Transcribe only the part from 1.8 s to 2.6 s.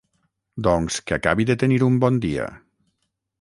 un bon dia.